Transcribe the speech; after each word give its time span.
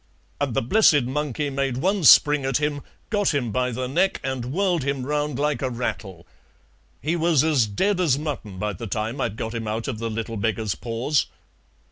and 0.39 0.55
the 0.55 0.63
blessed 0.63 1.03
monkey 1.03 1.51
made 1.51 1.77
one 1.77 2.03
spring 2.03 2.43
at 2.43 2.57
him, 2.57 2.81
got 3.11 3.35
him 3.35 3.51
by 3.51 3.69
the 3.69 3.87
neck 3.87 4.19
and 4.23 4.45
whirled 4.51 4.81
him 4.83 5.05
round 5.05 5.37
like 5.37 5.61
a 5.61 5.69
rattle. 5.69 6.25
He 7.03 7.15
was 7.15 7.43
as 7.43 7.67
dead 7.67 7.99
as 7.99 8.17
mutton 8.17 8.57
by 8.57 8.73
the 8.73 8.87
time 8.87 9.21
I'd 9.21 9.37
got 9.37 9.53
him 9.53 9.67
out 9.67 9.87
of 9.87 9.99
the 9.99 10.09
little 10.09 10.37
beggar's 10.37 10.73
paws. 10.73 11.27